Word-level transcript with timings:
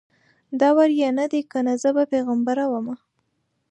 دور 0.59 0.89
یې 0.99 1.09
نه 1.19 1.25
دی 1.31 1.41
کنه 1.51 1.73
زه 1.81 1.89
به 1.95 2.03
پیغمبره 2.13 2.65
ومه 2.71 2.95